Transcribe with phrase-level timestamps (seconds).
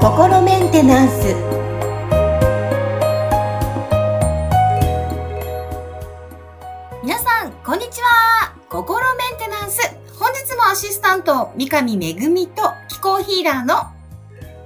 [0.00, 1.34] 心メンテナンス。
[7.02, 8.54] 皆さんこんにちは。
[8.70, 9.82] 心メンテナンス。
[10.18, 12.14] 本日もアシスタント三上恵
[12.46, 13.92] と気候ヒーラーの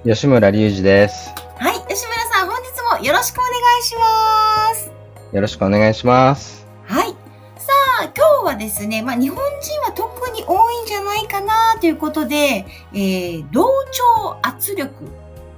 [0.05, 1.33] 吉村隆二です。
[1.57, 3.51] はい吉村さん本日もよろしくお願
[3.81, 4.89] いします。
[5.33, 6.65] よろしくお願いします。
[6.85, 7.09] はい。
[7.57, 8.13] さあ今
[8.43, 9.43] 日はですねまあ日本人
[9.81, 10.08] は特に
[10.49, 14.91] 多いんじゃないかなということで、えー、同調圧力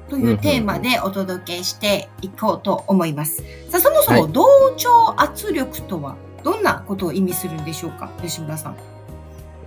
[0.09, 3.38] というテーマでお届けしていこうと思います。
[3.70, 8.76] さあ、そもそもはい同調圧力とはどんなことを意味するんでしょうか吉村さん。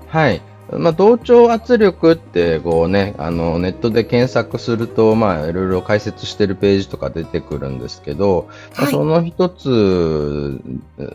[0.09, 0.43] はい。
[0.73, 8.93] まあ、同調圧力って、こうね、あの、ネットで検索すると、まあ、いろいろ解説してるページとか出てくるんですけど、まあはい。
[8.93, 10.61] その一つ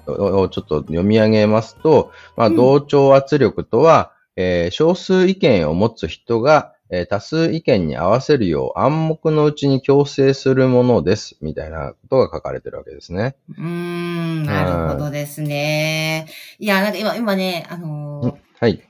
[0.07, 13.35] をちょっと読み上げますと、まあ、うん同調圧力とは、えー少数意見を持つ人が、えー多数意見に合わせるよう暗黙のうちに強制するものです、みたいなことが書かれてるわけですね。
[13.57, 16.27] うーん、なるほどですね。
[16.59, 18.81] いや、なんか今、今ね、あのーはい。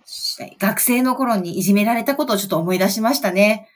[0.60, 3.70] 学生の頃にいじめられたことをちょっと思い出しましたね。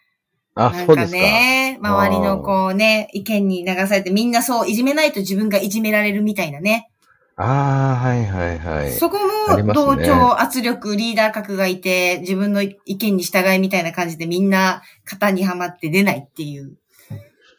[0.56, 1.20] あ、なんかそうですか。
[1.20, 6.90] ね、周りのこうね、意見に流されてみんなそう、いじめないと自分がいじめられるみたいなね。
[7.36, 8.92] ああ、はいはいはい。
[8.92, 16.78] そこも同ね調圧力、リーダー格がいて、自分の意見に従いみたいな感じでみんな型にはまって出ないっていう。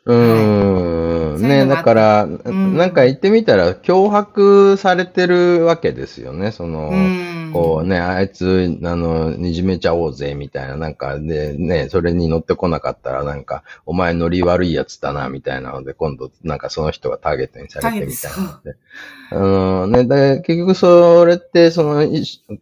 [0.07, 0.25] うーん。
[0.25, 1.04] ね、そうい
[1.37, 6.51] うのもあってだから、んなんか言ってみたら、脅迫されてるわけですよね。
[6.51, 7.51] その、うん。
[7.53, 18.77] こうね、あいつ、あの、いじめちゃおうぜ、みたいな、なんか、で、ね、それに乗ってこなかったら、なんか、お前ノリ悪いやつだな、みたいなので、今度、なんかその人がターゲットにされてみたいなので。
[19.31, 22.05] あのね、で、結局それって、その、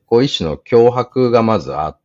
[0.06, 2.01] こう一種の脅迫がまずあって、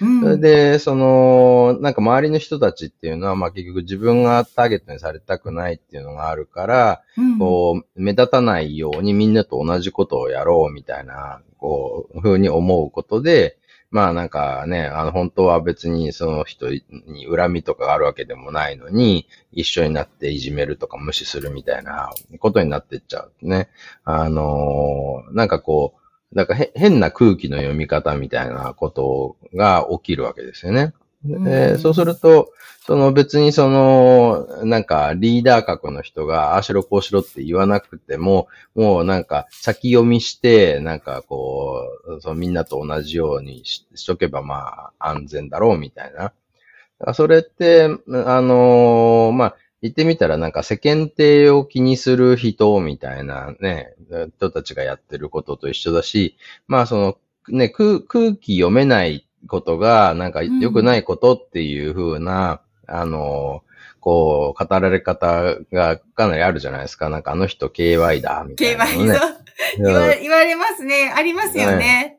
[0.00, 13.58] うん、それで、その、なんか周りの人たちっていうのは、まあ結局自分がターゲットにされたくないっていうのがあるから、うん、こう、目立たないようにみんなと同じことをやろうみたいな、こう、風に思うことで、
[13.90, 16.82] まあなんかね、あの本当は別にその人に
[17.26, 23.70] 恨みとかがあるわけでもないのに、一緒になっていじめるとか無視するみたいなことになってっちゃうね。
[24.04, 25.94] あのーなんかこ
[26.32, 30.92] う、なんかへ変な空気の読み方みたいなことが起きるわけですよね。
[31.24, 32.52] でうんそうすると、
[32.86, 46.32] その別にその、なんかリーダー格の人が、ああしろこうしろって言わなくても、もうなんか先読みして、なんかこう、そのみんなと同じようにししとけばまあ安全だろうみたいな。
[47.14, 47.88] それって、あ
[48.40, 53.94] のーまあ、言ってみたらなんか世間体を気にする人みたいなね、
[54.36, 57.18] 人たちがやってることと一緒だし、まあその
[57.48, 63.68] ね、空空気読めないことがなんか良くないことっていう風な、あのー
[64.00, 67.08] こう、語られ方がかなりあるじゃないですか。
[67.08, 69.18] なんかあの人 KY だ、みたいなのね。
[69.76, 71.12] KY 言われますね。
[71.14, 71.76] ありますよね。
[71.76, 72.17] ね、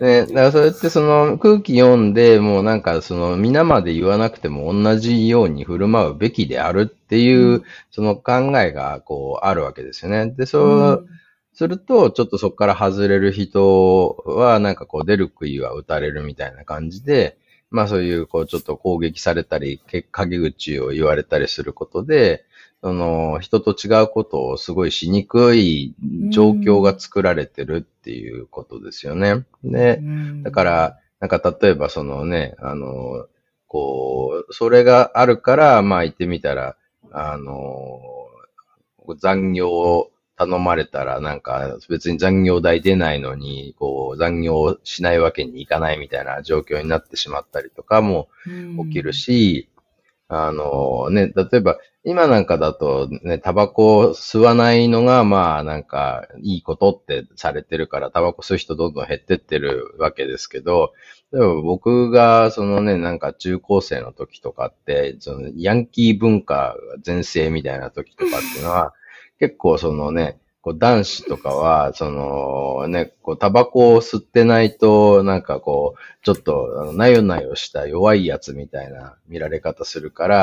[0.00, 10.30] だからそれってその空気読んで、もうなんかその皆まで言わなくても同じように振る舞うべきであるっていう、うんその考えがこうあるわけですよね。
[10.30, 11.20] で、そう、うん
[11.52, 17.36] すると、ちょっとそこから外れる人は、なんかこう出る杭は打たれるみたいな感じで、
[17.70, 22.44] まあそういうこうちょっと攻撃されたり、け陰口を言われたりすることで、
[22.82, 25.94] その人と違うことをすごいしにくい
[26.30, 29.44] 状況が作られてるっていうことですよね。
[29.62, 33.26] で、うんだから、なんか例えばそのね、あの、
[33.66, 36.76] こう、それがあるから、まあ言ってみたら、
[37.12, 38.00] あの、
[39.18, 48.28] 残業を頼まれたら、なんか別に残業代出ないのに、こう、残業しないわけにいかないみたいな状況になってしまったりとかも
[48.86, 49.68] 起きるし、
[50.32, 60.92] あのね、例えば、今なんかだとね、タバコを吸わないのが、まあなんか、いいことってされてるから、タバコ吸う人どんどん減ってってるわけですけど、
[61.32, 68.94] でも僕が、そのね、なんか中高生の時とかって、そのヤンキー文化全盛みたいな時とかっていうのは、
[69.40, 80.36] 結構そのね、こう男子とかは、そのね、こうタバコを吸ってないと、なんかこう、ちょっとあのなよなよした弱いやつみたいな見られ方するから、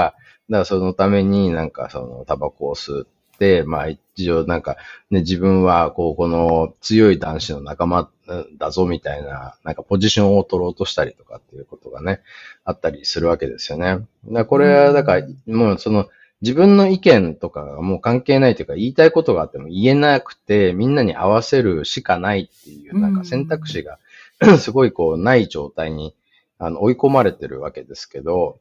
[0.49, 4.77] だからそのためになんかそのタバコを吸って、まあ一応なんか
[5.11, 8.09] ね、自分はこう、この強い男子の仲間
[8.57, 12.21] だぞみたいな、なんかポジションを取ろうとしたりとかっていうことがね、
[12.63, 13.99] あったりするわけですよね。
[14.45, 16.07] これは、だからもうその、
[16.41, 23.97] 自分の意見とかがもう関係ないというか、言いたいことがあっても言えなくて、みんなに合わせるしかないっていう、なんか選択肢が
[24.59, 26.13] すごいこう、ない状態に、
[26.59, 28.59] あの、追い込まれてるわけですけど、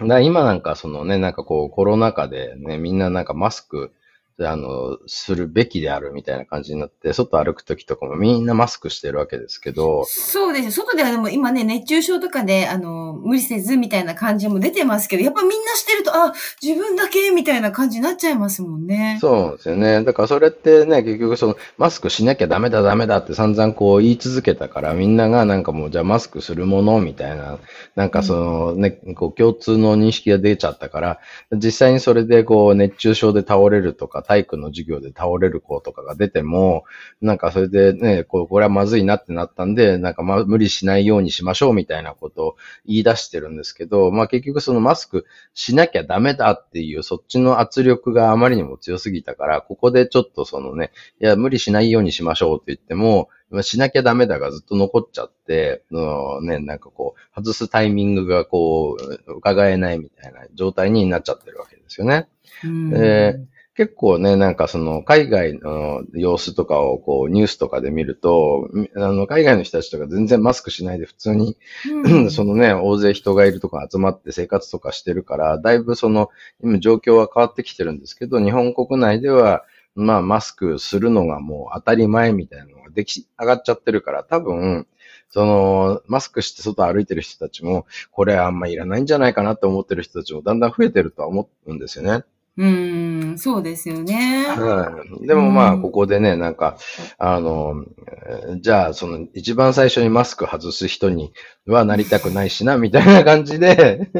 [0.00, 3.92] だ今なんかそのね、なんかこう、コロナ禍でね、みんななんかマスク
[4.40, 10.04] あの、するべきであるみたいな感じになって、外歩くときとかもみんなマスクしてるわけですけど。
[10.06, 10.72] そうです。
[10.72, 16.32] 外ではでも今ね、熱中症とかで、あの、無理せずみたいな感じも出てますけど、やっぱみんなしてると、あ、
[16.62, 19.18] 自分だけみたいな感じになっちゃいますもんね。
[19.20, 20.04] そうですよね。
[20.04, 27.58] だからそれってね、結局その、マスクしなきゃダメだダメだって散々こう言い続けたから、みんながなんかもう、じゃあマスクするものみたいな、
[27.96, 31.20] なんかそのね、うん、こう共通の認識が出ちゃったから、
[31.52, 36.84] 実際にそれでこう熱中症で倒れるとか、体育の授業で倒れる子とかが出ても、
[37.20, 53.28] なんかそれでね、こうこれはまずいなってなったんで、なんかま無理しないようにしましょうみたいなことを言い出してるんですけど、まあ結局そのマスクしなきゃダメだっていうそっちの圧力があまりにも強すぎたから、ここでちょっとそのね、いや無理しないようにしましょうって言っても、
[53.60, 62.28] しなきゃダメだがずっと残っちゃって、ね、なんかこう、外すタイミングがこう、伺えないみたいな状態になっちゃってるわけですよね。
[62.62, 63.38] で
[63.74, 71.56] 結構ね、なんかその海外の様子とかをこうニュースとかで見ると、あの海外の人たちとか全然マスクしないで普通に、
[72.04, 76.28] うん、 そのね、大勢人がいるとか集まって生活とかしてるから、だいぶその
[76.62, 79.64] 今状況は変わってきてるんですけど、日本国内では
[79.94, 84.86] まあマスクするのがもう当たり前みたいなのができ上がっちゃってるから、多分、
[85.30, 92.24] その、マスクして外歩いてる人たちも、これあんまいらないんじゃないかなって思ってる人たちもだんだん増えてるとは思うんですよね。
[92.58, 94.44] うん、そうですよね。
[94.46, 95.26] はい。
[95.26, 96.76] でもまあ、ここでね、なんか、
[97.16, 97.84] あの、
[98.60, 101.32] じゃあ、その、一番最初にマスク外す人に
[101.66, 104.10] はなりたくないしな、みたいな感じで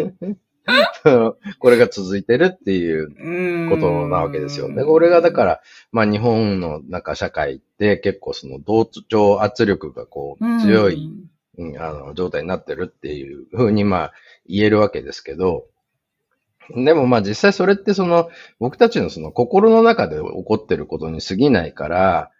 [1.58, 4.84] これが続いてるっていうことなわけですよね。
[4.84, 11.10] これがだから、まあ日本の中社会って結構その同調圧力がこう強い、
[11.58, 14.12] うん、あの状態になってるっていうふうにまあ
[14.46, 15.66] 言えるわけですけど、
[16.70, 22.30] でもまあ実際それってその僕たちのその心の中で起こってることに過ぎないから、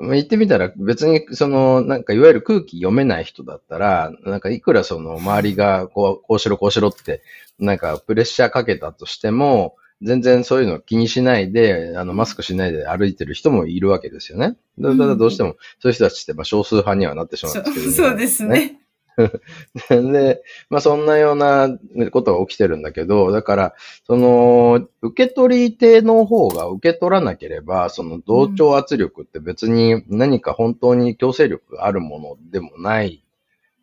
[0.00, 7.22] 言ってみたら別にそのなんかいわゆる空気読めない人だったら、なんかいくらその周りがこうこうしろこうしろって
[7.58, 14.56] なんかプレッシャーかけたとしても、全然そういうの気にしないで、あの、マスクしないで歩いてる人もいるわけですよね。
[14.78, 18.80] だからどうしても、そういう人たちって、まあ、少数派にはなってしまうんですけど、ね、そうですね。
[19.90, 21.68] で、まあそんなような
[22.10, 23.74] ことが起きてるんだけど、だから、
[24.06, 33.22] その、受け取り手の方が受け取らなければ、その同調圧力って別に何か本当に強制力があるものでもない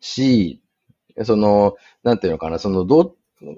[0.00, 0.60] し、
[1.24, 3.14] その、なんていうのかな、その同、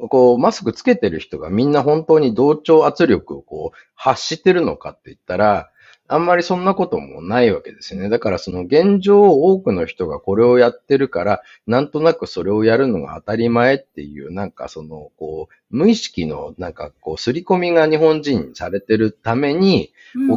[0.09, 5.72] こう、マスクつけてる人がみんな本当に同調圧力をこう、発してるのかって言ったら、
[6.13, 8.11] あんまりそんなこともないわけですよね。
[8.11, 19.93] だからその現状多くの人がこれをやってるから、なんとなくそれをやるのが当たり前っていう、なんかその、こう、無意識のなんかこう、刷り込みが日本人にされてるために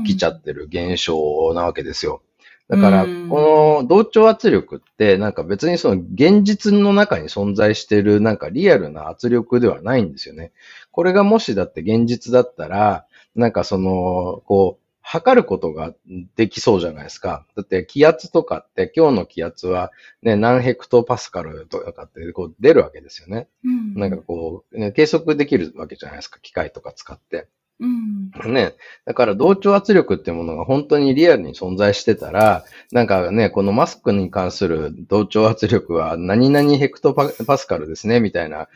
[0.05, 2.21] 起きちゃってる現象なわけですよ。
[2.69, 10.51] だから、この同調圧力って、なんか別にその現実の中に存在しているなんかリアルな圧力ではないんですよね。
[10.91, 13.05] これがもしだって現実だったら、
[13.35, 15.93] なんかその、こう、測ることが
[16.35, 17.45] できそうじゃないですか。
[17.55, 19.91] だって気圧とかって今日の気圧は
[20.23, 23.47] ね、何ヘクトパスカルとかってこう出るわけですよね。
[23.63, 26.39] うん、なんかこう、ね、計測できるわけじゃないですか。
[26.39, 27.47] 機械とか使って。
[27.79, 28.73] うん、ね。
[29.05, 38.69] だから同調圧力っていうものが本当にリアルに存在してたら、なんかね、このマスクに関する同調圧力は何々ヘクトパスカルですね、みたいな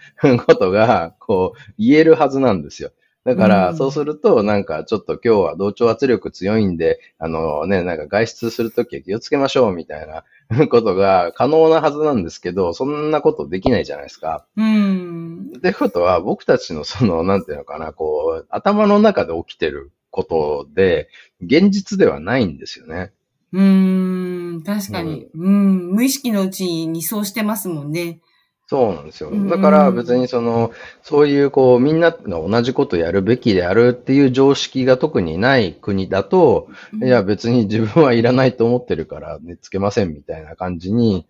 [0.46, 2.92] ことが、こう、言えるはずなんですよ。
[3.26, 10.24] だから、そうすると、なんか、ちょっと今日は同調圧力強いんで、あのね、なんか外出するときは気をつけましょう、みたいな
[10.68, 14.46] ことが可能なはずなんですけど、そんなことできないじゃないですか。
[14.56, 15.52] うん。
[15.58, 21.10] ってことは、僕たちのその、なんていうのかな、こう、頭の中で起きてることで、
[21.42, 23.12] 現実ではないんですよね。
[23.52, 25.46] うん、確かに、うん。
[25.46, 28.22] うん、無意識のうちにそうしてますもんね。
[28.70, 29.32] そうなんですよ。
[29.50, 30.72] だから別にその、
[31.02, 36.68] そういうこう、みんなが同じことやるべきであるっていう常識が特にない国だと、
[37.02, 41.26] いや別に自分はいらないと思ってるからね、つけませんみたいな感じに、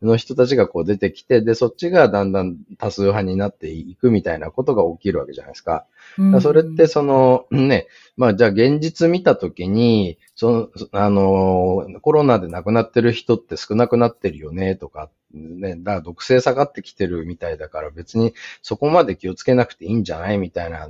[0.00, 5.84] の人たちがこう出てきて、で、そっちがだんだん多数派になっていくみたいなことが起きるわけじゃないですか。
[6.32, 20.88] かそれってその、ね、まあじゃあ現実見たときに、その、あの、コロナで亡くなってる人って少なくなってるよねとか、ね、だから毒性下がってきてるみたいだから別にそこまで気をつけなくていいんじゃないみたいな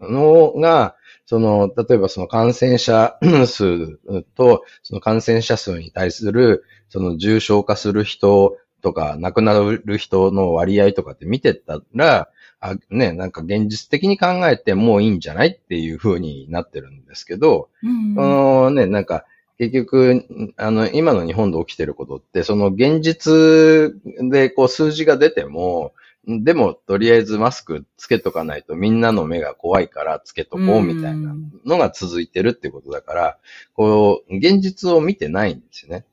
[0.00, 0.96] のが、
[1.26, 3.98] その、例えばその感染者 数
[4.34, 19.24] と、その感染者数に対する、その重症化する人とか亡くなる人の割合とかって見てたら、あね、なんか現実的に考えてもういいんじゃないっていう風になってるんですけど、うん、そのね、なんか
[19.58, 23.92] 結局、あの、今の日本で起きてることって、その現実
[24.30, 25.92] でこう数字が出ても、
[26.26, 31.34] でも、とりあえずマスクつけとかないとみんなの目が怖いからつけとこうみたいな
[31.64, 33.38] のが続いてるってことだから、
[33.74, 36.04] こう、現実を見てないんですよね。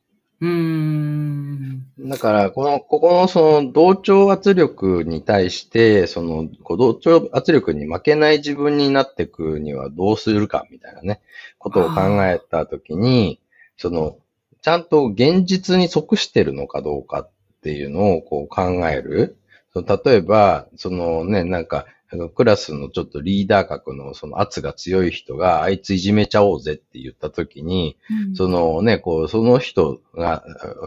[0.42, 1.86] うん。
[1.98, 11.22] だから、この、ここのその同調圧力に対して、その、同調圧力に負けない自分になっていくにはどうするかみたいなね、
[11.58, 13.40] ことを考えたときに、
[13.78, 14.18] その、
[14.62, 17.30] ちゃんと現実に即してるのかどうかっ
[17.62, 19.38] ていうのをこう考える。
[19.76, 21.86] 例えば、そのね、なんか、
[22.36, 27.98] クラスのちょっとリーダー格のその圧が強い人が、あいついじめちゃおうぜって言ったときに、
[28.30, 30.44] うん、そのね、こう、その人が、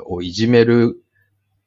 [0.07, 1.03] をいじめる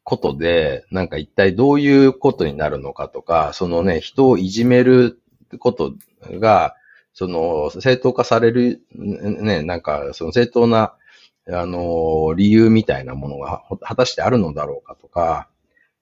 [0.04, 5.20] ことで、なんか一体どういうことになるのかとか、そのね、人をいじめる
[5.60, 5.94] こと
[6.40, 6.76] が、
[7.14, 10.96] その、正当化される、ね、なんか、その正当な、
[11.48, 15.50] あの、理由みたいなものが果たしてあるのだろうかとか、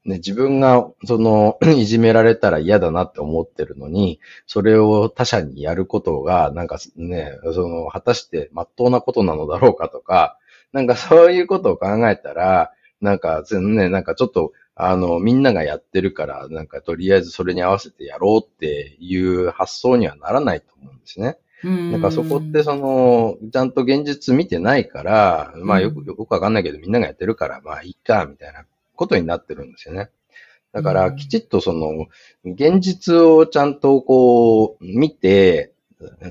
[0.06, 10.38] ね、自分が、その、 いじめられたら嫌だなって思ってるのに、それを他者にやることが、なんかね、その、果たして真っ当なことなのだろうかとか、
[10.72, 21.38] なんかそういうことを考えたら、なんか、ね、なんかちょっと、あの、みんながやってるから、なんかとりあえずそれに合わせてやろうっていう発想にはならないと思うんですね。
[21.63, 28.65] なんかそこってその、ちゃんと現実見てないから、まあよく、よくわかんないけどみんながやってるから、まあいいか、みたいな
[29.00, 30.10] ことになってるんですよね。
[30.74, 32.08] だから、きちっとその、
[32.44, 35.72] 現実をちゃんとこう、見て、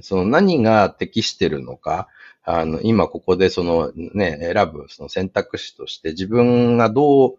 [0.03, 2.09] その何が適してるのか、
[2.45, 7.39] あの、今ここでそのね、選ぶその選択肢として自分がどう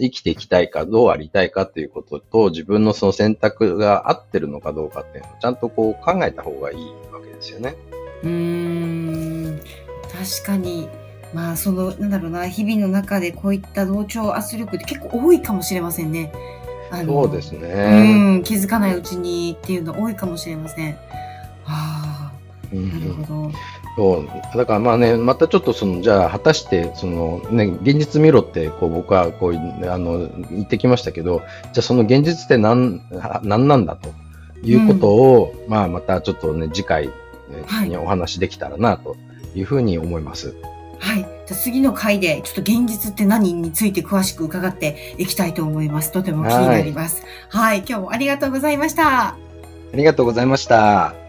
[0.00, 6.78] 生きていきたいか、どうありたいかっていうことと、自分のその選択が合ってるのかどうかっていうのをちゃんとこう考えた方がいい
[7.12, 7.74] わけですよね。
[8.22, 9.60] うーん、
[10.02, 11.07] 確かに。
[11.34, 16.32] まあ、その、なんだろうな、日々の中でこういった同調圧力って結構多いかもしれませんね。
[16.90, 18.34] あのそうですね。
[18.34, 20.92] うん、気づかないうちにっていうの多いかもしれません。
[20.94, 20.98] は
[21.66, 22.32] あ、
[22.72, 23.52] なるほど。
[23.96, 24.56] そう。
[24.56, 29.54] だからまあね、またちょっとその、じゃあ果たして、そのね、現実見ろって、こう僕はこう、
[29.90, 31.42] あの、言ってきましたけど、
[31.74, 33.02] じゃあその現実って何、
[33.42, 34.08] 何なんだと
[34.62, 37.10] いうことを、うん、まあまたちょっとね、次回
[37.86, 39.16] にお話できたらなと
[39.54, 40.48] いうふうに思います。
[40.48, 41.28] はいはい。
[41.46, 46.12] じゃ次の回で、ちょっと現実って何について詳しく伺っていきたいと思います。
[46.12, 47.22] とても気になります。
[47.48, 49.28] はい、はい、今日もありがとうございました。
[49.28, 49.36] あ
[49.94, 51.27] りがとうございました。